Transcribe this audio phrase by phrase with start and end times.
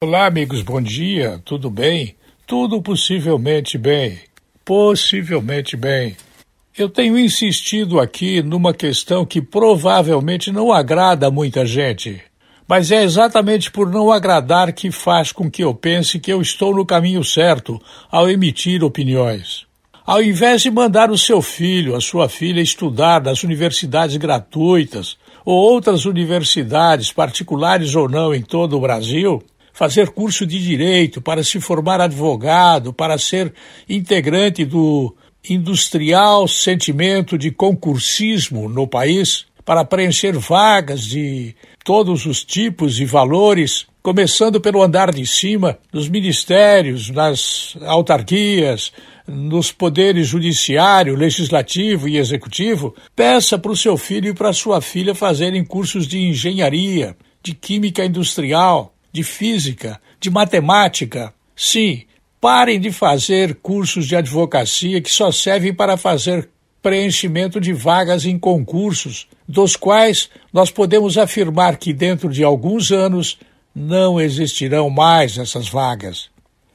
[0.00, 2.14] Olá, amigos, bom dia, tudo bem?
[2.46, 4.20] Tudo possivelmente bem.
[4.64, 6.16] Possivelmente bem.
[6.78, 12.22] Eu tenho insistido aqui numa questão que provavelmente não agrada a muita gente,
[12.68, 16.72] mas é exatamente por não agradar que faz com que eu pense que eu estou
[16.72, 19.66] no caminho certo ao emitir opiniões.
[20.06, 25.56] Ao invés de mandar o seu filho, a sua filha estudar nas universidades gratuitas ou
[25.56, 29.42] outras universidades, particulares ou não, em todo o Brasil,
[29.78, 33.54] fazer curso de direito, para se formar advogado, para ser
[33.88, 35.14] integrante do
[35.48, 43.86] industrial sentimento de concursismo no país, para preencher vagas de todos os tipos e valores,
[44.02, 48.92] começando pelo andar de cima, nos ministérios, nas autarquias,
[49.28, 55.14] nos poderes judiciário, legislativo e executivo, peça para o seu filho e para sua filha
[55.14, 61.32] fazerem cursos de engenharia, de química industrial, de física, de matemática.
[61.54, 62.04] Sim,
[62.40, 66.48] parem de fazer cursos de advocacia que só servem para fazer
[66.82, 73.38] preenchimento de vagas em concursos, dos quais nós podemos afirmar que dentro de alguns anos
[73.74, 76.30] não existirão mais essas vagas.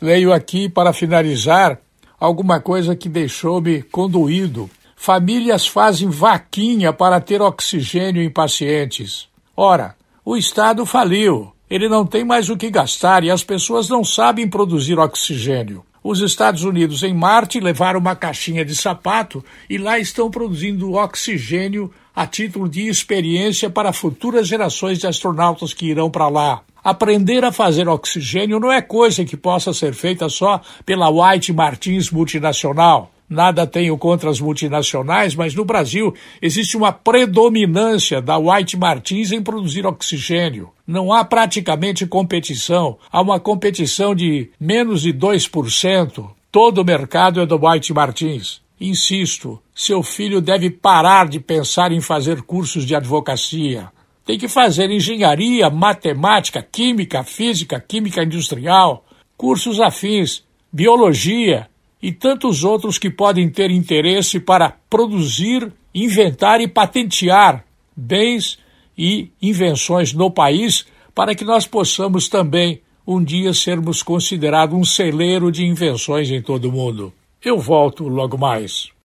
[0.00, 1.80] Leio aqui, para finalizar,
[2.18, 4.68] alguma coisa que deixou-me conduído.
[4.96, 9.28] Famílias fazem vaquinha para ter oxigênio em pacientes.
[9.56, 9.94] Ora,
[10.24, 11.53] o Estado faliu.
[11.70, 15.84] Ele não tem mais o que gastar e as pessoas não sabem produzir oxigênio.
[16.02, 21.90] Os Estados Unidos em Marte levaram uma caixinha de sapato e lá estão produzindo oxigênio
[22.14, 26.60] a título de experiência para futuras gerações de astronautas que irão para lá.
[26.84, 32.10] Aprender a fazer oxigênio não é coisa que possa ser feita só pela White Martins
[32.10, 33.13] multinacional.
[33.28, 39.42] Nada tenho contra as multinacionais, mas no Brasil existe uma predominância da White Martins em
[39.42, 40.70] produzir oxigênio.
[40.86, 42.98] Não há praticamente competição.
[43.10, 46.30] Há uma competição de menos de 2%.
[46.52, 48.60] Todo o mercado é do White Martins.
[48.80, 53.90] Insisto, seu filho deve parar de pensar em fazer cursos de advocacia.
[54.26, 59.04] Tem que fazer engenharia, matemática, química, física, química industrial,
[59.36, 61.68] cursos afins, biologia,
[62.04, 67.64] e tantos outros que podem ter interesse para produzir, inventar e patentear
[67.96, 68.58] bens
[68.96, 70.84] e invenções no país,
[71.14, 76.68] para que nós possamos também um dia sermos considerados um celeiro de invenções em todo
[76.68, 77.10] o mundo.
[77.42, 78.94] Eu volto logo mais.